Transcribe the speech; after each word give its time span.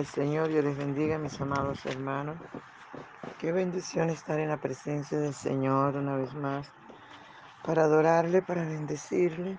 Al 0.00 0.06
Señor, 0.06 0.48
Dios 0.48 0.64
les 0.64 0.78
bendiga, 0.78 1.18
mis 1.18 1.38
amados 1.42 1.84
hermanos. 1.84 2.38
Qué 3.38 3.52
bendición 3.52 4.08
estar 4.08 4.40
en 4.40 4.48
la 4.48 4.56
presencia 4.56 5.18
del 5.18 5.34
Señor 5.34 5.94
una 5.94 6.16
vez 6.16 6.32
más, 6.32 6.72
para 7.62 7.82
adorarle, 7.82 8.40
para 8.40 8.64
bendecirle, 8.64 9.58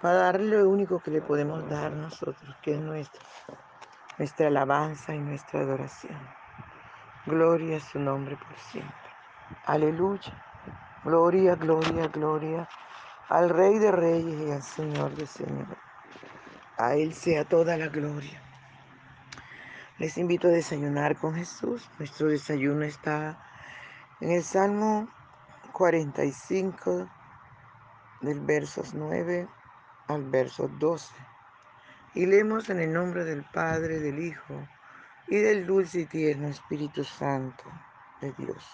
para 0.00 0.14
darle 0.14 0.56
lo 0.56 0.70
único 0.70 1.00
que 1.00 1.10
le 1.10 1.20
podemos 1.20 1.68
dar 1.68 1.92
nosotros, 1.92 2.56
que 2.62 2.76
es 2.76 2.80
nuestro, 2.80 3.20
nuestra 4.16 4.46
alabanza 4.46 5.14
y 5.14 5.18
nuestra 5.18 5.60
adoración. 5.60 6.18
Gloria 7.26 7.76
a 7.76 7.80
su 7.80 7.98
nombre 7.98 8.38
por 8.38 8.56
siempre. 8.56 9.10
Aleluya. 9.66 10.32
Gloria, 11.04 11.56
gloria, 11.56 12.08
gloria 12.08 12.66
al 13.28 13.50
Rey 13.50 13.78
de 13.78 13.92
Reyes 13.92 14.48
y 14.48 14.50
al 14.50 14.62
Señor 14.62 15.14
de 15.14 15.26
Señores. 15.26 15.78
A 16.78 16.94
Él 16.94 17.12
sea 17.12 17.44
toda 17.44 17.76
la 17.76 17.88
gloria. 17.88 18.47
Les 19.98 20.16
invito 20.16 20.46
a 20.46 20.52
desayunar 20.52 21.16
con 21.16 21.34
Jesús. 21.34 21.90
Nuestro 21.98 22.28
desayuno 22.28 22.84
está 22.84 23.36
en 24.20 24.30
el 24.30 24.44
Salmo 24.44 25.08
45, 25.72 27.08
del 28.20 28.38
versos 28.38 28.94
9 28.94 29.48
al 30.06 30.24
verso 30.30 30.68
12. 30.68 31.12
Y 32.14 32.26
leemos 32.26 32.70
en 32.70 32.78
el 32.78 32.92
nombre 32.92 33.24
del 33.24 33.42
Padre, 33.42 33.98
del 33.98 34.20
Hijo 34.20 34.68
y 35.26 35.38
del 35.38 35.66
dulce 35.66 36.02
y 36.02 36.06
tierno 36.06 36.46
Espíritu 36.46 37.02
Santo 37.02 37.64
de 38.20 38.32
Dios. 38.38 38.64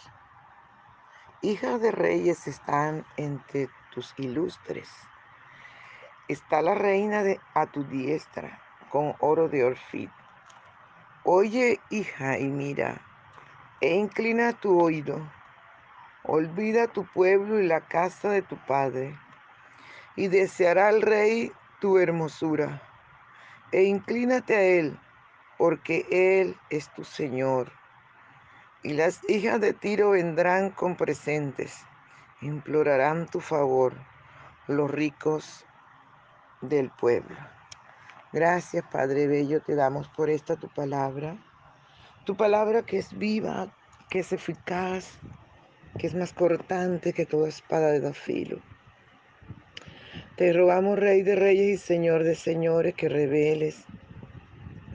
Hijas 1.41 1.81
de 1.81 1.91
reyes 1.91 2.47
están 2.47 3.07
entre 3.17 3.71
tus 3.95 4.13
ilustres. 4.19 4.91
Está 6.29 6.61
la 6.61 6.75
reina 6.75 7.23
de, 7.23 7.41
a 7.55 7.65
tu 7.65 7.83
diestra 7.85 8.61
con 8.91 9.15
oro 9.21 9.49
de 9.49 9.65
orfid 9.65 10.11
Oye, 11.27 11.81
hija, 11.89 12.39
y 12.39 12.45
mira, 12.49 13.01
e 13.81 13.95
inclina 13.95 14.53
tu 14.53 14.79
oído. 14.79 15.27
Olvida 16.23 16.87
tu 16.87 17.07
pueblo 17.07 17.59
y 17.59 17.67
la 17.67 17.81
casa 17.81 18.29
de 18.29 18.43
tu 18.43 18.59
padre, 18.67 19.19
y 20.17 20.29
deseará 20.29 20.91
el 20.91 21.01
rey 21.01 21.51
tu 21.81 21.97
hermosura. 21.97 22.83
E 23.73 23.85
inclínate 23.85 24.55
a 24.55 24.63
él, 24.65 24.99
porque 25.57 26.07
él 26.11 26.59
es 26.69 26.93
tu 26.93 27.05
Señor. 27.05 27.73
Y 28.83 28.93
las 28.93 29.19
hijas 29.27 29.63
de 29.63 29.73
Tiro 29.73 30.11
vendrán 30.11 30.69
con 30.69 30.95
presentes, 30.95 31.87
implorarán 32.43 33.29
tu 33.29 33.41
favor, 33.41 33.95
los 34.69 34.91
ricos 34.91 35.65
del 36.61 36.91
pueblo. 36.91 37.35
Gracias, 38.35 38.85
Padre 38.91 39.29
Bello, 39.29 39.63
te 39.63 39.77
damos 39.77 40.09
por 40.09 40.29
esta 40.29 40.57
tu 40.57 40.67
palabra. 40.67 41.37
Tu 42.25 42.37
palabra 42.37 42.83
que 42.83 42.99
es 42.99 43.17
viva, 43.17 43.73
que 44.11 44.19
es 44.19 44.33
eficaz, 44.33 45.21
que 46.01 46.09
es 46.09 46.17
más 46.17 46.33
cortante 46.33 47.13
que 47.13 47.27
toda 47.27 47.49
espada 47.49 47.93
de 47.93 48.13
filo. 48.13 48.59
Te 50.35 50.53
rogamos, 50.53 50.99
Rey 50.99 51.23
de 51.23 51.37
Reyes 51.37 51.75
y 51.75 51.77
Señor 51.77 52.25
de 52.25 52.35
Señores, 52.35 52.95
que 52.97 53.09
reveles 53.09 53.85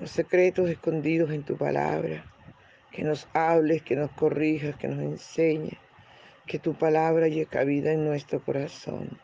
los 0.02 0.12
secretos 0.12 0.70
escondidos 0.70 1.32
en 1.32 1.44
tu 1.44 1.56
palabra, 1.56 2.26
que 2.92 3.06
nos 3.06 3.30
hables, 3.34 3.84
que 3.84 3.95
nos 3.95 4.12
corrijas, 4.12 4.76
que 4.76 4.90
nos 4.90 5.00
enseñes, 5.00 5.80
que 6.45 6.60
tu 6.60 6.73
palabra 6.73 7.30
llegue 7.30 7.45
cabida 7.45 7.94
en 7.94 8.04
nuestro 8.04 8.44
corazón. 8.44 9.17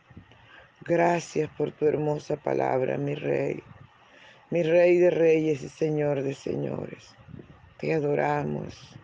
Gracias 0.86 1.50
por 1.58 1.74
tu 1.74 1.86
hermosa 1.86 2.38
palabra, 2.38 2.98
mi 2.98 3.16
Rey 3.16 3.62
mi 4.56 4.64
Rey 4.64 5.00
de 5.00 5.10
Reyes 5.10 5.64
y 5.64 5.68
Señor 5.68 6.24
de 6.24 6.34
Señores. 6.34 7.14
Te 7.78 7.94
adoramos, 7.94 8.96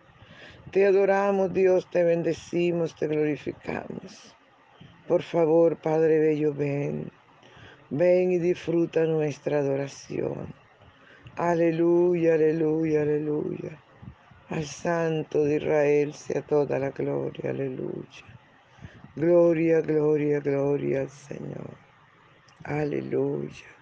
te 0.70 0.86
adoramos 0.86 1.52
Dios, 1.52 1.90
te 1.90 2.04
bendecimos, 2.04 2.96
te 2.96 3.06
glorificamos. 3.06 4.34
Por 5.06 5.20
favor, 5.20 5.76
Padre 5.76 6.20
Bello, 6.20 6.54
ven, 6.54 7.12
ven 7.90 8.32
y 8.32 8.38
disfruta 8.38 9.04
nuestra 9.04 9.58
adoración. 9.58 10.54
Aleluya, 11.36 12.32
aleluya, 12.32 13.02
aleluya. 13.02 13.78
Al 14.48 14.64
Santo 14.64 15.44
de 15.44 15.56
Israel 15.56 16.14
sea 16.14 16.40
toda 16.40 16.78
la 16.78 16.92
gloria, 16.92 17.50
aleluya. 17.50 18.24
Gloria, 19.16 19.82
gloria, 19.82 20.40
gloria 20.40 21.02
al 21.02 21.10
Señor. 21.10 21.76
Aleluya. 22.64 23.81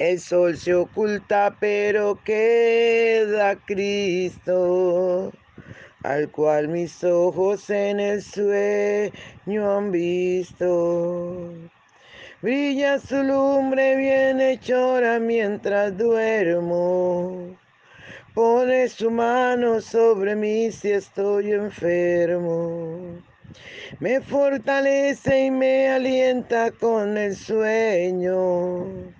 El 0.00 0.18
sol 0.18 0.56
se 0.56 0.74
oculta, 0.74 1.54
pero 1.60 2.18
queda 2.24 3.54
Cristo, 3.66 5.30
al 6.02 6.30
cual 6.30 6.68
mis 6.68 7.04
ojos 7.04 7.68
en 7.68 8.00
el 8.00 8.22
sueño 8.22 9.76
han 9.76 9.92
visto. 9.92 11.52
Brilla 12.40 12.98
su 12.98 13.22
lumbre 13.22 13.96
bien 13.96 14.40
hechora 14.40 15.18
mientras 15.18 15.94
duermo 15.98 17.58
Pone 18.34 18.88
su 18.88 19.10
mano 19.10 19.82
sobre 19.82 20.34
mí 20.34 20.72
si 20.72 20.92
estoy 20.92 21.52
enfermo. 21.52 23.20
Me 23.98 24.22
fortalece 24.22 25.44
y 25.44 25.50
me 25.50 25.90
alienta 25.90 26.70
con 26.70 27.18
el 27.18 27.36
sueño. 27.36 29.19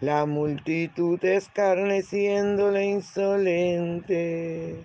La 0.00 0.26
multitud 0.26 1.18
escarneciéndole 1.24 2.84
insolente. 2.84 4.76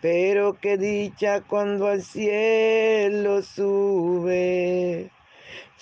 Pero 0.00 0.56
qué 0.60 0.78
dicha 0.78 1.40
cuando 1.40 1.88
al 1.88 2.02
cielo 2.02 3.42
sube 3.42 5.10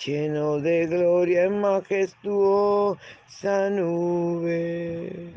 lleno 0.03 0.59
de 0.59 0.87
gloria 0.87 1.43
en 1.43 1.61
majestuosa 1.61 2.97
nube. 3.69 5.33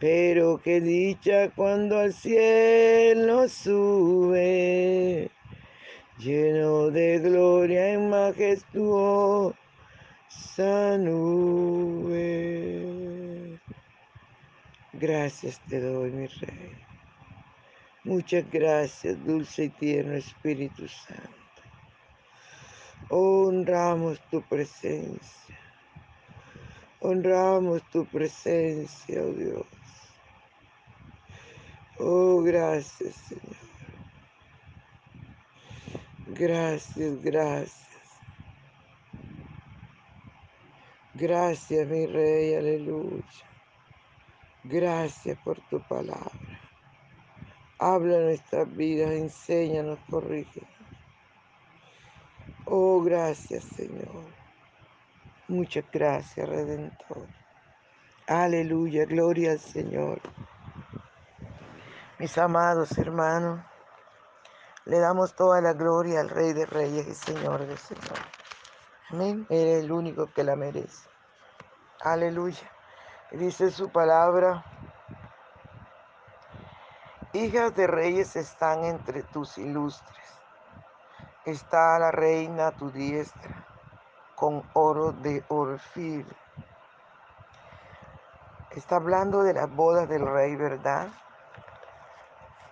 Pero 0.00 0.58
qué 0.62 0.80
dicha 0.80 1.50
cuando 1.50 1.98
al 1.98 2.12
cielo 2.14 3.46
sube, 3.48 5.30
lleno 6.18 6.90
de 6.90 7.18
gloria 7.18 7.90
en 7.92 8.08
majestuosa 8.08 9.63
nube. 10.98 12.34
Gracias 14.92 15.60
te 15.68 15.80
doy, 15.80 16.10
mi 16.10 16.26
Rey. 16.26 16.72
Muchas 18.04 18.44
gracias, 18.50 19.24
dulce 19.24 19.64
y 19.64 19.70
tierno 19.70 20.14
Espíritu 20.14 20.86
Santo. 20.86 21.32
Honramos 23.08 24.20
tu 24.30 24.42
presencia. 24.42 25.58
Honramos 27.00 27.82
tu 27.90 28.06
presencia, 28.06 29.22
oh 29.22 29.32
Dios. 29.32 29.66
Oh, 31.98 32.42
gracias, 32.42 33.14
Señor. 33.28 33.56
Gracias, 36.26 37.22
gracias. 37.22 37.93
Gracias, 41.14 41.86
mi 41.86 42.06
Rey, 42.06 42.56
aleluya. 42.56 43.22
Gracias 44.64 45.38
por 45.44 45.60
tu 45.68 45.80
palabra. 45.86 46.32
Habla 47.78 48.18
nuestras 48.18 48.74
vidas, 48.74 49.12
enséñanos, 49.12 50.00
corrige. 50.10 50.62
Oh, 52.64 53.00
gracias, 53.00 53.62
Señor. 53.62 54.24
Muchas 55.46 55.84
gracias, 55.92 56.48
Redentor. 56.48 57.28
Aleluya, 58.26 59.04
gloria 59.04 59.52
al 59.52 59.60
Señor. 59.60 60.20
Mis 62.18 62.36
amados 62.38 62.96
hermanos, 62.98 63.60
le 64.86 64.98
damos 64.98 65.36
toda 65.36 65.60
la 65.60 65.74
gloria 65.74 66.20
al 66.20 66.28
Rey 66.28 66.54
de 66.54 66.66
Reyes 66.66 67.06
y 67.06 67.14
Señor 67.14 67.66
de 67.66 67.76
Señor. 67.76 68.18
Amén. 69.14 69.46
Eres 69.48 69.84
el 69.84 69.92
único 69.92 70.26
que 70.26 70.42
la 70.42 70.56
merece. 70.56 71.08
Aleluya. 72.00 72.68
Dice 73.30 73.70
su 73.70 73.88
palabra. 73.88 74.64
Hijas 77.32 77.76
de 77.76 77.86
reyes 77.86 78.34
están 78.34 78.82
entre 78.82 79.22
tus 79.22 79.56
ilustres. 79.56 80.26
Está 81.44 81.96
la 82.00 82.10
reina 82.10 82.66
a 82.66 82.70
tu 82.72 82.90
diestra 82.90 83.64
con 84.34 84.68
oro 84.72 85.12
de 85.12 85.44
orfil. 85.46 86.26
Está 88.72 88.96
hablando 88.96 89.44
de 89.44 89.54
las 89.54 89.70
bodas 89.70 90.08
del 90.08 90.26
rey, 90.26 90.56
¿verdad? 90.56 91.06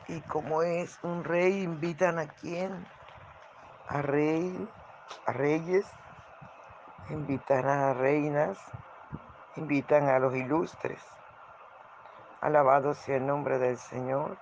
Y 0.09 0.21
como 0.23 0.63
es 0.63 0.99
un 1.05 1.23
rey, 1.23 1.63
invitan 1.63 2.19
a 2.19 2.27
quién? 2.27 2.85
A 3.87 4.03
rey, 4.03 4.69
a 5.27 5.33
reyes, 5.33 5.87
invitan 7.11 7.67
a 7.67 7.95
reinas, 7.95 8.59
invitan 9.57 10.09
a 10.09 10.19
los 10.19 10.35
ilustres. 10.35 11.01
Alabado 12.41 12.95
sea 12.95 13.17
el 13.17 13.27
nombre 13.27 13.59
del 13.59 13.79
Señor. 13.79 14.39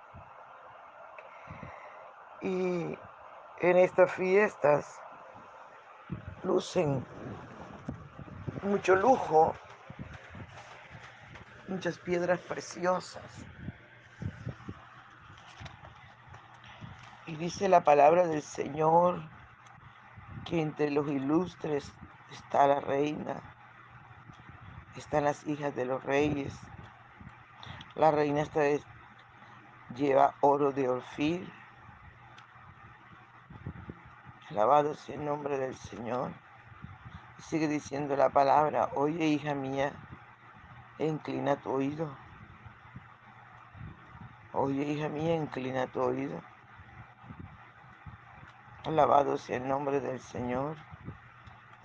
Y 2.41 2.99
en 3.61 3.77
estas 3.77 4.11
fiestas 4.13 5.01
lucen 6.43 7.05
mucho 8.63 8.97
lujo, 8.97 9.55
muchas 11.69 11.99
piedras 11.99 12.41
preciosas. 12.41 13.25
Y 17.27 17.37
dice 17.37 17.69
la 17.69 17.85
palabra 17.85 18.27
del 18.27 18.43
Señor 18.43 19.23
que 20.47 20.61
entre 20.61 20.91
los 20.91 21.07
ilustres 21.09 21.93
está 22.31 22.67
la 22.67 22.81
reina, 22.81 23.41
están 24.97 25.25
las 25.25 25.47
hijas 25.47 25.75
de 25.75 25.85
los 25.85 26.03
reyes. 26.05 26.55
La 27.95 28.11
reina 28.11 28.43
esta 28.43 28.61
vez 28.61 28.85
lleva 29.95 30.35
oro 30.41 30.73
de 30.73 30.89
orfil. 30.89 31.53
Alabado 34.51 34.95
sea 34.95 35.15
el 35.15 35.25
nombre 35.25 35.59
del 35.59 35.77
Señor. 35.77 36.33
Sigue 37.39 37.69
diciendo 37.69 38.17
la 38.17 38.31
palabra, 38.31 38.91
oye 38.95 39.27
hija 39.27 39.55
mía, 39.55 39.93
inclina 40.99 41.57
tu 41.57 41.71
oído. 41.71 42.17
Oye 44.53 44.83
hija 44.83 45.09
mía, 45.09 45.35
inclina 45.37 45.87
tu 45.87 46.01
oído. 46.01 46.43
Alabado 48.85 49.39
sea 49.39 49.57
el 49.59 49.69
nombre 49.69 50.01
del 50.01 50.21
Señor. 50.21 50.77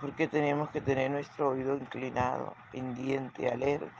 Porque 0.00 0.28
tenemos 0.28 0.70
que 0.70 0.80
tener 0.80 1.10
nuestro 1.10 1.48
oído 1.50 1.76
inclinado, 1.76 2.54
pendiente, 2.70 3.50
alerta. 3.50 3.90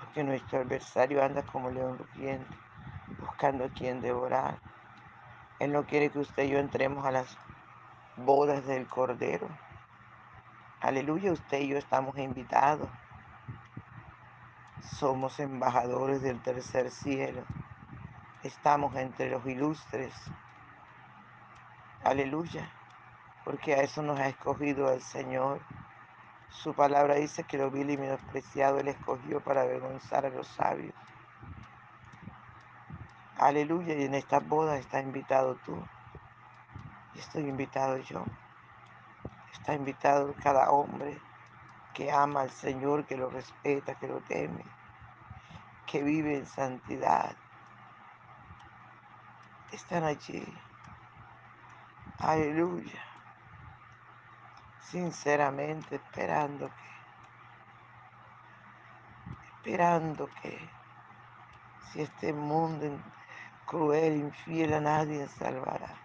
Porque 0.00 0.24
nuestro 0.24 0.58
adversario 0.58 1.22
anda 1.22 1.42
como 1.42 1.70
león 1.70 1.98
rugiente, 1.98 2.56
buscando 3.20 3.64
a 3.64 3.68
quien 3.68 4.00
devorar. 4.00 4.58
Él 5.60 5.72
no 5.72 5.86
quiere 5.86 6.10
que 6.10 6.18
usted 6.18 6.44
y 6.44 6.50
yo 6.50 6.58
entremos 6.58 7.06
a 7.06 7.12
las 7.12 7.38
bodas 8.16 8.66
del 8.66 8.86
Cordero. 8.88 9.48
Aleluya, 10.80 11.32
usted 11.32 11.60
y 11.60 11.68
yo 11.68 11.78
estamos 11.78 12.18
invitados. 12.18 12.88
Somos 14.80 15.38
embajadores 15.38 16.20
del 16.20 16.42
tercer 16.42 16.90
cielo. 16.90 17.42
Estamos 18.42 18.94
entre 18.96 19.30
los 19.30 19.46
ilustres. 19.46 20.12
Aleluya, 22.02 22.68
porque 23.44 23.74
a 23.74 23.82
eso 23.82 24.02
nos 24.02 24.18
ha 24.18 24.28
escogido 24.28 24.92
el 24.92 25.02
Señor. 25.02 25.60
Su 26.48 26.74
palabra 26.74 27.16
dice 27.16 27.44
que 27.44 27.58
lo 27.58 27.70
vil 27.70 27.90
y 27.90 27.98
menospreciado 27.98 28.78
Él 28.78 28.88
escogió 28.88 29.40
para 29.42 29.62
avergonzar 29.62 30.24
a 30.24 30.30
los 30.30 30.48
sabios. 30.48 30.94
Aleluya, 33.36 33.94
y 33.94 34.04
en 34.04 34.14
estas 34.14 34.46
bodas 34.48 34.80
está 34.80 35.00
invitado 35.00 35.56
tú. 35.66 35.76
Y 37.14 37.18
estoy 37.18 37.42
invitado 37.48 37.98
yo. 37.98 38.24
Está 39.52 39.74
invitado 39.74 40.34
cada 40.42 40.70
hombre 40.70 41.20
que 41.92 42.10
ama 42.10 42.42
al 42.42 42.50
Señor, 42.50 43.06
que 43.06 43.16
lo 43.16 43.28
respeta, 43.30 43.94
que 43.96 44.08
lo 44.08 44.20
teme, 44.20 44.64
que 45.86 46.02
vive 46.02 46.38
en 46.38 46.46
santidad. 46.46 47.36
Están 49.72 50.04
allí. 50.04 50.44
Aleluya. 52.18 53.13
Sinceramente 54.90 55.96
esperando 55.96 56.68
que, 56.68 56.84
esperando 59.56 60.28
que 60.42 60.70
si 61.90 62.02
este 62.02 62.32
mundo 62.32 62.86
cruel, 63.66 64.16
infiel 64.16 64.74
a 64.74 64.80
nadie 64.80 65.26
salvará 65.28 66.04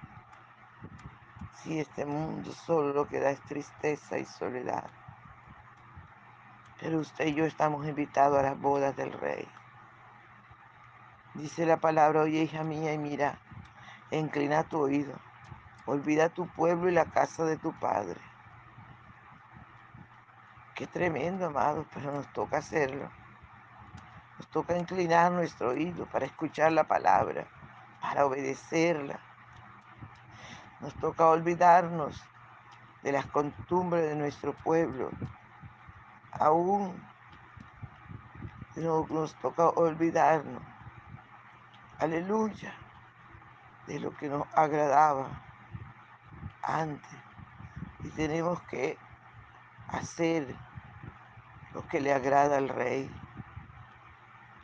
si 1.63 1.79
este 1.79 2.05
mundo 2.05 2.53
solo 2.53 2.93
lo 2.93 3.07
que 3.07 3.19
da 3.19 3.31
es 3.31 3.41
tristeza 3.41 4.17
y 4.17 4.25
soledad. 4.25 4.89
Pero 6.79 6.99
usted 6.99 7.27
y 7.27 7.33
yo 7.33 7.45
estamos 7.45 7.85
invitados 7.85 8.39
a 8.39 8.43
las 8.43 8.59
bodas 8.59 8.95
del 8.95 9.11
rey. 9.11 9.47
Dice 11.33 11.65
la 11.65 11.77
palabra, 11.77 12.21
oye 12.21 12.43
hija 12.43 12.63
mía, 12.63 12.93
y 12.93 12.97
mira, 12.97 13.37
inclina 14.11 14.63
tu 14.63 14.79
oído, 14.79 15.13
olvida 15.85 16.29
tu 16.29 16.47
pueblo 16.47 16.89
y 16.89 16.93
la 16.93 17.05
casa 17.05 17.43
de 17.43 17.57
tu 17.57 17.77
padre. 17.79 18.19
Qué 20.79 20.87
tremendo, 20.87 21.47
amado, 21.47 21.85
pero 21.93 22.09
nos 22.13 22.25
toca 22.31 22.59
hacerlo. 22.59 23.09
Nos 24.37 24.47
toca 24.47 24.77
inclinar 24.77 25.29
nuestro 25.29 25.71
oído 25.71 26.05
para 26.05 26.25
escuchar 26.25 26.71
la 26.71 26.85
palabra, 26.85 27.45
para 27.99 28.25
obedecerla. 28.25 29.19
Nos 30.79 30.93
toca 30.93 31.27
olvidarnos 31.27 32.23
de 33.03 33.11
las 33.11 33.25
costumbres 33.25 34.07
de 34.07 34.15
nuestro 34.15 34.53
pueblo. 34.53 35.09
Aún 36.31 37.05
no 38.77 39.05
nos 39.09 39.35
toca 39.35 39.67
olvidarnos, 39.67 40.63
aleluya, 41.97 42.73
de 43.85 43.99
lo 43.99 44.15
que 44.15 44.29
nos 44.29 44.47
agradaba 44.55 45.27
antes. 46.63 47.19
Y 48.01 48.07
tenemos 48.11 48.61
que 48.61 48.97
hacer 49.89 50.55
que 51.87 52.01
le 52.01 52.13
agrada 52.13 52.57
al 52.57 52.69
rey. 52.69 53.09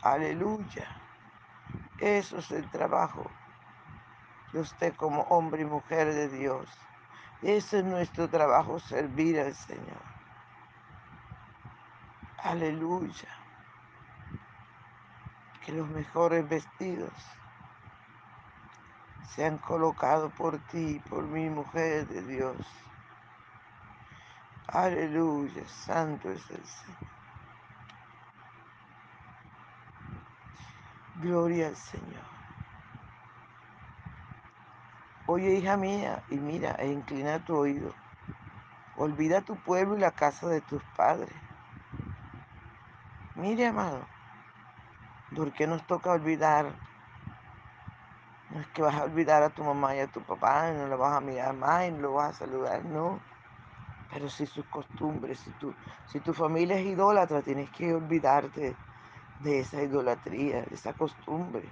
Aleluya. 0.02 0.88
Eso 2.00 2.38
es 2.38 2.52
el 2.52 2.70
trabajo 2.70 3.30
de 4.54 4.60
usted 4.60 4.96
como 4.96 5.24
hombre 5.24 5.64
y 5.64 5.66
mujer 5.66 6.14
de 6.14 6.30
Dios. 6.30 6.70
Ese 7.42 7.80
es 7.80 7.86
nuestro 7.86 8.30
trabajo, 8.30 8.80
servir 8.80 9.40
al 9.40 9.54
Señor. 9.54 10.02
Aleluya. 12.38 13.30
Que 15.66 15.72
los 15.72 15.88
mejores 15.90 16.48
vestidos 16.48 17.14
sean 19.36 19.58
colocados 19.58 20.32
por 20.34 20.60
ti, 20.68 21.02
por 21.10 21.24
mi 21.24 21.50
mujer 21.50 22.08
de 22.08 22.22
Dios. 22.22 22.58
Aleluya, 24.68 25.68
santo 25.68 26.32
es 26.32 26.50
el 26.50 26.66
Señor. 26.66 27.00
Gloria 31.16 31.68
al 31.68 31.76
Señor. 31.76 32.26
Oye, 35.28 35.56
hija 35.56 35.78
mía, 35.78 36.24
y 36.28 36.38
mira, 36.38 36.76
e 36.80 36.88
inclina 36.92 37.44
tu 37.44 37.56
oído. 37.56 37.94
Olvida 38.96 39.42
tu 39.42 39.56
pueblo 39.62 39.98
y 39.98 40.02
la 40.02 40.12
casa 40.12 40.48
de 40.48 40.62
tus 40.62 40.84
padres. 40.96 41.36
Mire, 43.36 43.68
amado, 43.68 44.08
¿por 45.36 45.54
qué 45.54 45.68
nos 45.68 45.86
toca 45.86 46.12
olvidar? 46.12 46.80
No 48.50 48.62
es 48.62 48.68
que 48.70 48.82
vas 48.82 48.96
a 48.96 49.04
olvidar 49.04 49.44
a 49.44 49.50
tu 49.50 49.64
mamá 49.64 49.96
y 49.96 50.00
a 50.00 50.08
tu 50.08 50.22
papá, 50.24 50.72
y 50.72 50.76
no 50.76 50.88
lo 50.88 50.98
vas 50.98 51.16
a 51.18 51.22
mirar 51.22 51.54
más 51.56 51.88
y 51.88 51.92
no 51.92 52.00
lo 52.02 52.14
vas 52.14 52.32
a 52.32 52.46
saludar, 52.46 52.86
no. 52.86 53.20
Pero 54.12 54.30
si 54.30 54.46
sus 54.46 54.66
costumbres, 54.66 55.40
si 55.40 55.52
tu, 55.52 55.74
si 56.08 56.20
tu 56.20 56.34
familia 56.34 56.78
es 56.78 56.86
idólatra, 56.86 57.42
tienes 57.42 57.70
que 57.72 57.94
olvidarte 57.94 58.76
de 59.40 59.60
esa 59.60 59.82
idolatría, 59.82 60.62
de 60.62 60.76
esa 60.76 60.94
costumbre. 60.94 61.64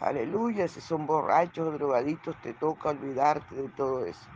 Aleluya, 0.00 0.68
si 0.68 0.80
son 0.80 1.06
borrachos 1.06 1.72
drogaditos, 1.74 2.36
te 2.40 2.52
toca 2.54 2.90
olvidarte 2.90 3.54
de 3.54 3.68
todo 3.68 4.04
eso. 4.04 4.28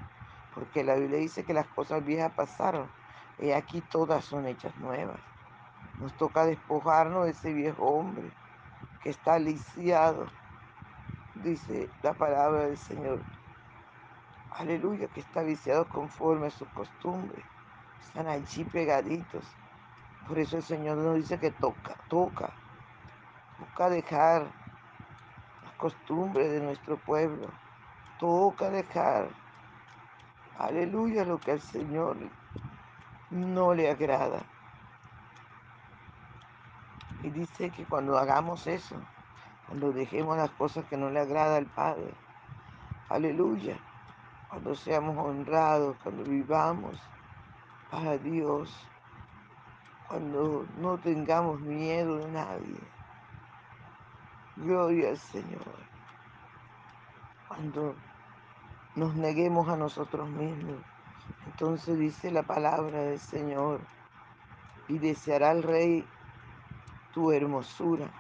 Porque 0.55 0.85
la 0.85 0.95
Biblia 0.97 1.19
dice 1.19 1.45
que 1.45 1.55
las 1.55 1.67
cosas 1.69 2.05
viejas 2.05 2.33
pasaron 2.33 2.91
y 3.39 3.53
aquí 3.53 3.81
todas 3.81 4.25
son 4.25 4.47
hechas 4.47 4.77
nuevas. 4.79 5.21
Nos 6.01 6.13
toca 6.17 6.45
despojarnos 6.45 7.25
de 7.25 7.31
ese 7.31 7.53
viejo 7.53 7.85
hombre 7.87 8.31
que 9.03 9.11
está 9.11 9.39
lisiado, 9.39 10.27
dice 11.35 11.89
la 12.03 12.13
palabra 12.13 12.67
del 12.67 12.77
Señor. 12.77 13.21
Aleluya, 14.59 15.09
que 15.09 15.21
está 15.21 15.43
viciado 15.43 15.89
conforme 15.89 16.49
a 16.49 16.51
sus 16.51 16.69
costumbres. 16.69 17.45
Están 18.03 18.29
allí 18.29 18.65
pegaditos. 18.65 19.45
Por 20.29 20.39
eso 20.39 20.59
el 20.59 20.63
Señor 20.63 20.99
nos 20.99 21.17
dice 21.17 21.39
que 21.39 21.51
toca, 21.51 21.97
toca, 22.09 22.53
toca 23.59 23.89
dejar 23.89 24.43
las 25.65 25.73
costumbres 25.79 26.51
de 26.51 26.61
nuestro 26.61 26.99
pueblo. 26.99 27.49
Toca 28.19 28.69
dejar, 28.69 29.31
aleluya, 30.59 31.25
lo 31.25 31.41
que 31.41 31.53
al 31.53 31.61
Señor 31.61 32.17
no 33.31 33.75
le 33.75 33.91
agrada. 33.91 34.43
Y 37.23 37.31
dice 37.31 37.71
que 37.71 37.87
cuando 37.87 38.19
hagamos 38.19 38.67
eso, 38.67 38.97
cuando 39.67 39.93
dejemos 39.93 40.37
las 40.37 40.51
cosas 40.51 40.85
que 40.85 40.99
no 40.99 41.09
le 41.09 41.21
agrada 41.21 41.57
al 41.57 41.67
Padre, 41.67 42.13
aleluya, 43.09 43.79
cuando 44.53 44.75
seamos 44.75 45.17
honrados, 45.17 45.97
cuando 46.03 46.25
vivamos 46.25 47.01
para 47.91 48.19
Dios, 48.19 48.71
cuando 50.07 50.67
no 50.77 50.99
tengamos 50.99 51.59
miedo 51.61 52.19
de 52.19 52.31
nadie. 52.33 52.77
Gloria 54.57 55.09
al 55.09 55.17
Señor. 55.17 55.75
Cuando 57.49 57.95
nos 58.95 59.15
neguemos 59.15 59.71
a 59.71 59.77
nosotros 59.79 60.29
mismos, 60.29 60.77
entonces 61.47 61.99
dice 61.99 62.31
la 62.31 62.43
palabra 62.43 63.01
del 63.05 63.21
Señor, 63.21 63.81
y 64.87 64.99
deseará 64.99 65.53
el 65.53 65.63
rey 65.63 66.07
tu 67.15 67.33
hermosura 67.33 68.11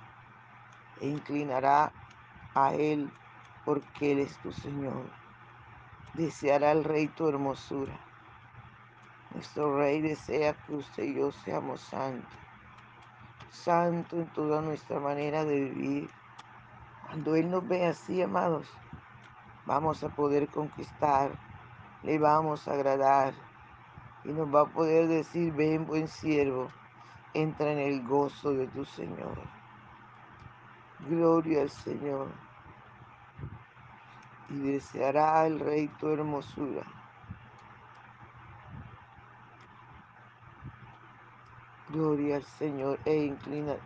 e 0.99 1.09
inclinará 1.09 1.93
a 2.55 2.73
él 2.73 3.13
porque 3.67 4.13
él 4.13 4.21
es 4.21 4.39
tu 4.39 4.51
Señor. 4.51 5.22
Deseará 6.15 6.73
el 6.73 6.85
rey 6.85 7.09
tu 7.09 7.29
hermosura. 7.29 7.99
Nuestro 9.31 9.77
rey 9.79 10.03
desea 10.03 10.53
que 10.53 10.75
usted 10.75 11.05
y 11.05 11.15
yo 11.15 11.33
seamos 11.33 11.81
santos. 11.81 12.29
Santo 13.51 14.17
en 14.17 14.27
toda 14.27 14.61
nuestra 14.61 15.01
manera 15.01 15.45
de 15.45 15.61
vivir. 15.61 16.11
Cuando 17.07 17.35
Él 17.35 17.51
nos 17.51 17.67
ve 17.67 17.87
así, 17.87 18.21
amados, 18.21 18.69
vamos 19.65 20.03
a 20.05 20.09
poder 20.11 20.49
conquistar, 20.49 21.33
le 22.03 22.19
vamos 22.19 22.69
a 22.69 22.73
agradar 22.73 23.33
y 24.25 24.33
nos 24.33 24.55
va 24.55 24.63
a 24.63 24.67
poder 24.67 25.09
decir, 25.09 25.53
ven 25.53 25.87
buen 25.87 26.09
siervo, 26.09 26.71
entra 27.33 27.73
en 27.73 27.79
el 27.79 28.07
gozo 28.07 28.53
de 28.53 28.67
tu 28.69 28.85
Señor. 28.85 29.39
Gloria 31.09 31.63
al 31.63 31.71
Señor. 31.71 32.29
Y 34.53 34.59
deseará 34.59 35.47
el 35.47 35.59
Rey 35.59 35.89
tu 35.99 36.09
hermosura. 36.09 36.83
Gloria 41.89 42.37
al 42.37 42.45
Señor 42.45 42.99
e 43.07 43.17
inclina, 43.25 43.77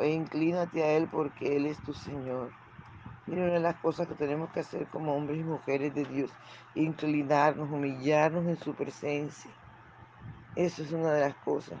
e 0.00 0.10
inclínate 0.10 0.82
a 0.82 0.92
Él 0.92 1.08
porque 1.10 1.56
Él 1.56 1.66
es 1.66 1.78
tu 1.78 1.94
Señor. 1.94 2.52
Mira 3.26 3.44
una 3.44 3.54
de 3.54 3.60
las 3.60 3.76
cosas 3.76 4.08
que 4.08 4.14
tenemos 4.14 4.50
que 4.50 4.60
hacer 4.60 4.88
como 4.88 5.14
hombres 5.14 5.40
y 5.40 5.44
mujeres 5.44 5.94
de 5.94 6.04
Dios, 6.04 6.30
inclinarnos, 6.74 7.70
humillarnos 7.70 8.46
en 8.46 8.56
su 8.56 8.74
presencia. 8.74 9.50
Eso 10.56 10.82
es 10.82 10.90
una 10.90 11.12
de 11.12 11.20
las 11.20 11.36
cosas 11.36 11.78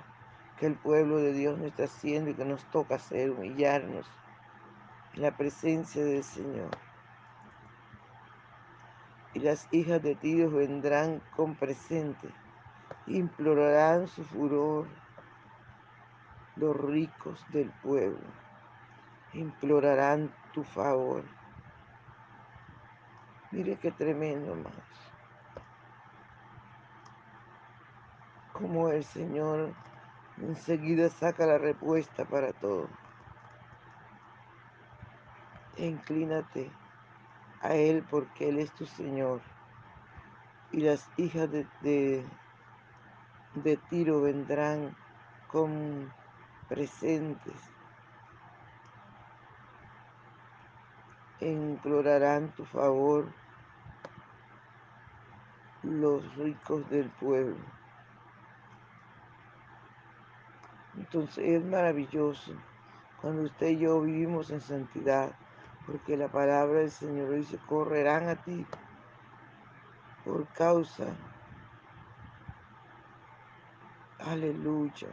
que 0.58 0.66
el 0.66 0.76
pueblo 0.76 1.16
de 1.16 1.32
Dios 1.32 1.58
no 1.58 1.66
está 1.66 1.84
haciendo 1.84 2.30
y 2.30 2.34
que 2.34 2.44
nos 2.44 2.64
toca 2.70 2.94
hacer, 2.94 3.32
humillarnos 3.32 4.06
en 5.14 5.22
la 5.22 5.36
presencia 5.36 6.04
del 6.04 6.22
Señor. 6.22 6.70
Y 9.34 9.40
las 9.40 9.66
hijas 9.72 10.02
de 10.02 10.14
Dios 10.14 10.52
vendrán 10.52 11.22
con 11.34 11.54
presente, 11.54 12.28
implorarán 13.06 14.06
su 14.06 14.24
furor 14.24 14.86
los 16.56 16.76
ricos 16.76 17.44
del 17.48 17.70
pueblo, 17.70 18.26
implorarán 19.32 20.34
tu 20.52 20.62
favor. 20.64 21.24
Mire 23.50 23.76
qué 23.76 23.90
tremendo, 23.90 24.54
más. 24.54 24.72
Como 28.52 28.90
el 28.90 29.04
Señor 29.04 29.74
enseguida 30.38 31.08
saca 31.08 31.46
la 31.46 31.58
respuesta 31.58 32.24
para 32.24 32.52
todo. 32.52 32.88
inclínate 35.76 36.70
a 37.62 37.74
Él 37.74 38.04
porque 38.10 38.48
Él 38.48 38.58
es 38.58 38.72
tu 38.72 38.84
Señor. 38.86 39.40
Y 40.70 40.80
las 40.80 41.08
hijas 41.16 41.50
de, 41.50 41.66
de, 43.54 43.76
Tiro 43.88 44.22
vendrán 44.22 44.96
con 45.48 46.12
presentes. 46.68 47.54
Implorarán 51.40 52.52
tu 52.54 52.64
favor 52.64 53.32
los 55.82 56.36
ricos 56.36 56.88
del 56.90 57.10
pueblo. 57.10 57.56
Entonces 60.96 61.38
es 61.38 61.64
maravilloso 61.64 62.52
cuando 63.22 63.42
usted 63.42 63.68
y 63.68 63.78
yo 63.78 64.00
vivimos 64.00 64.50
en 64.50 64.60
santidad, 64.60 65.32
porque 65.86 66.16
la 66.16 66.28
palabra 66.28 66.80
del 66.80 66.90
Señor 66.90 67.30
dice, 67.30 67.58
correrán 67.66 68.28
a 68.28 68.36
ti 68.36 68.66
por 70.24 70.46
causa, 70.48 71.06
aleluya, 74.18 75.08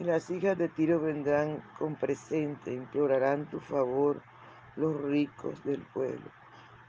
Y 0.00 0.04
las 0.04 0.30
hijas 0.30 0.56
de 0.56 0.68
Tiro 0.68 1.00
vendrán 1.00 1.60
con 1.76 1.96
presente, 1.96 2.72
implorarán 2.72 3.46
tu 3.46 3.58
favor 3.58 4.22
los 4.76 5.00
ricos 5.02 5.64
del 5.64 5.82
pueblo. 5.82 6.30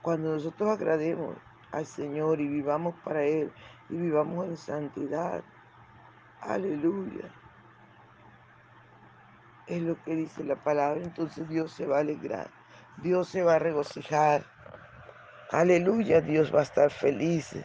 Cuando 0.03 0.33
nosotros 0.33 0.69
agrademos 0.69 1.35
al 1.71 1.87
Señor 1.87 2.39
y 2.39 2.47
vivamos 2.47 2.93
para 3.03 3.23
Él 3.23 3.51
y 3.89 3.95
vivamos 3.95 4.45
en 4.45 4.57
santidad, 4.57 5.43
aleluya, 6.41 7.33
es 9.69 9.83
lo 9.83 10.01
que 10.03 10.15
dice 10.15 10.43
la 10.43 10.55
palabra, 10.55 11.01
entonces 11.01 11.47
Dios 11.47 11.71
se 11.71 11.85
va 11.85 11.97
a 11.97 12.01
alegrar, 12.01 12.47
Dios 12.97 13.29
se 13.29 13.43
va 13.43 13.55
a 13.55 13.59
regocijar, 13.59 14.43
aleluya, 15.51 16.21
Dios 16.21 16.53
va 16.53 16.61
a 16.61 16.63
estar 16.63 16.89
feliz, 16.89 17.55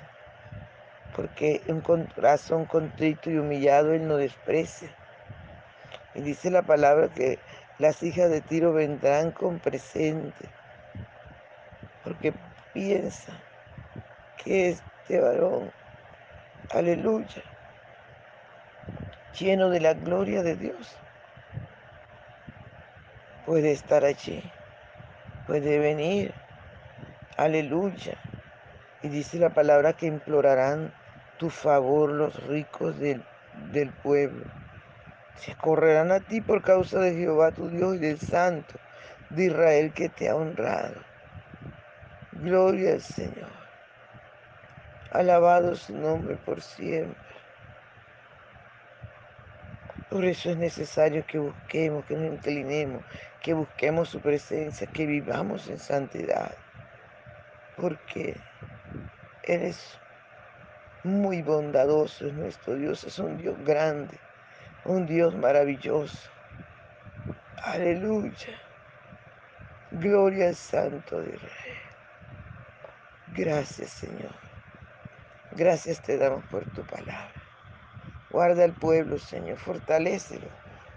porque 1.17 1.63
un 1.69 1.81
corazón 1.81 2.67
contrito 2.67 3.31
y 3.31 3.39
humillado 3.39 3.95
Él 3.95 4.07
no 4.07 4.17
desprecia. 4.17 4.95
Y 6.15 6.21
dice 6.21 6.51
la 6.51 6.63
palabra 6.63 7.09
que 7.09 7.39
las 7.79 8.03
hijas 8.03 8.31
de 8.31 8.41
Tiro 8.41 8.73
vendrán 8.73 9.33
con 9.33 9.59
presente, 9.59 10.49
porque 12.05 12.35
piensa 12.75 13.33
que 14.45 14.71
este 14.71 15.21
varón, 15.21 15.73
aleluya, 16.71 17.43
lleno 19.39 19.71
de 19.71 19.81
la 19.81 19.95
gloria 19.95 20.43
de 20.43 20.55
Dios, 20.55 20.97
puede 23.47 23.73
estar 23.73 24.05
allí, 24.05 24.43
puede 25.47 25.79
venir, 25.79 26.35
aleluya. 27.37 28.17
Y 29.03 29.09
dice 29.09 29.39
la 29.39 29.51
palabra 29.51 29.93
que 29.93 30.07
implorarán 30.07 30.93
tu 31.39 31.51
favor 31.51 32.11
los 32.11 32.43
ricos 32.47 32.99
del, 32.99 33.23
del 33.73 33.91
pueblo. 33.91 34.47
Se 35.37 35.55
correrán 35.57 36.13
a 36.13 36.21
ti 36.21 36.41
por 36.41 36.63
causa 36.63 37.01
de 37.01 37.15
Jehová 37.15 37.51
tu 37.51 37.69
Dios 37.69 37.97
y 37.97 37.99
del 37.99 38.19
Santo 38.19 38.75
de 39.31 39.47
Israel 39.47 39.93
que 39.93 40.09
te 40.09 40.29
ha 40.29 40.37
honrado. 40.37 40.95
Gloria 42.33 42.95
al 42.95 43.01
Señor. 43.01 43.51
Alabado 45.11 45.75
su 45.77 45.97
nombre 45.97 46.37
por 46.37 46.61
siempre. 46.61 47.34
Por 50.11 50.25
eso 50.25 50.51
es 50.51 50.57
necesario 50.57 51.27
que 51.27 51.39
busquemos, 51.39 52.05
que 52.05 52.17
nos 52.17 52.35
inclinemos, 52.35 53.05
que 53.43 53.55
busquemos 53.55 54.09
su 54.09 54.21
presencia, 54.21 54.87
que 54.87 55.07
vivamos 55.07 55.69
en 55.69 55.79
santidad. 55.79 56.55
Porque 57.77 58.37
Él 59.43 59.63
es 59.63 59.99
muy 61.03 61.43
bondadoso, 61.43 62.27
es 62.27 62.35
nuestro 62.35 62.77
Dios, 62.77 63.05
es 63.05 63.19
un 63.19 63.37
Dios 63.39 63.57
grande, 63.65 64.19
un 64.85 65.07
Dios 65.07 65.35
maravilloso. 65.35 66.31
Aleluya. 67.63 68.61
Gloria 69.91 70.49
al 70.49 70.55
Santo 70.57 71.21
de 71.21 71.35
Israel. 71.35 71.79
Gracias, 73.29 73.91
Señor. 73.91 74.35
Gracias 75.53 76.01
te 76.03 76.19
damos 76.19 76.45
por 76.47 76.65
tu 76.73 76.83
palabra. 76.85 77.44
Guarda 78.35 78.65
al 78.65 78.73
pueblo, 78.73 79.17
Señor, 79.17 79.59
fortalecelo. 79.59 80.49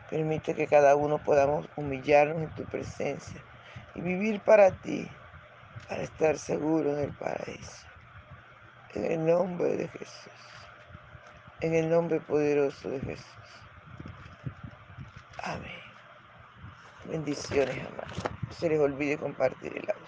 Permite 0.09 0.55
que 0.55 0.65
cada 0.65 0.95
uno 0.95 1.19
podamos 1.19 1.69
humillarnos 1.75 2.41
en 2.41 2.49
tu 2.55 2.63
presencia 2.63 3.39
y 3.93 4.01
vivir 4.01 4.41
para 4.41 4.71
ti, 4.71 5.07
para 5.87 6.01
estar 6.01 6.39
seguros 6.39 6.97
en 6.97 7.03
el 7.03 7.13
paraíso. 7.13 7.85
En 8.95 9.05
el 9.05 9.23
nombre 9.23 9.77
de 9.77 9.87
Jesús. 9.87 10.31
En 11.61 11.75
el 11.75 11.91
nombre 11.91 12.19
poderoso 12.21 12.89
de 12.89 13.01
Jesús. 13.01 13.27
Amén. 15.43 15.79
Bendiciones, 17.05 17.77
amados. 17.85 18.23
No 18.47 18.51
se 18.53 18.67
les 18.67 18.79
olvide 18.79 19.15
compartir 19.19 19.77
el 19.77 19.87
audio. 19.91 19.97